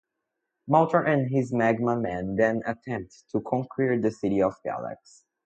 [0.67, 5.25] Moltar and his Magma Men then attempt to conquer the city of Galax.